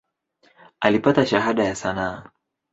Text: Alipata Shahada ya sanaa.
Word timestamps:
Alipata 0.79 1.25
Shahada 1.25 1.63
ya 1.63 1.75
sanaa. 1.75 2.29